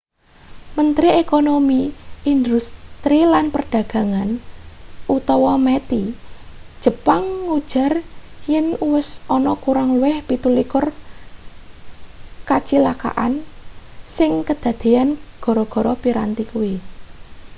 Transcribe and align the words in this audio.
mentri 0.77 1.09
ekonomi 1.23 1.81
industri 2.33 3.19
lan 3.33 3.45
perdagangan 3.55 4.29
meti 5.67 6.01
jepang 6.83 7.23
ngujar 7.45 7.93
yen 8.51 8.67
uwis 8.85 9.09
ana 9.35 9.53
kurang 9.63 9.89
luwih 9.97 10.17
27 10.29 10.89
kacilakan 12.49 13.33
sing 14.15 14.31
kadadeyan 14.47 15.09
gara-gara 15.43 15.93
piranti 16.03 16.43
kuwi 16.51 16.73